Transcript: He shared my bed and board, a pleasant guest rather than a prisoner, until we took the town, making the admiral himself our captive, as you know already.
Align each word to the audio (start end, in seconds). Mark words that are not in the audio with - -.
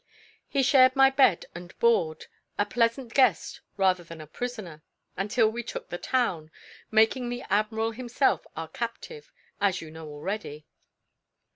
He 0.49 0.63
shared 0.63 0.95
my 0.95 1.11
bed 1.11 1.45
and 1.53 1.77
board, 1.77 2.25
a 2.57 2.65
pleasant 2.65 3.13
guest 3.13 3.61
rather 3.77 4.03
than 4.03 4.19
a 4.19 4.25
prisoner, 4.25 4.81
until 5.15 5.47
we 5.51 5.61
took 5.61 5.89
the 5.89 5.99
town, 5.99 6.49
making 6.89 7.29
the 7.29 7.43
admiral 7.51 7.91
himself 7.91 8.47
our 8.55 8.67
captive, 8.67 9.31
as 9.61 9.79
you 9.79 9.91
know 9.91 10.07
already. 10.09 10.65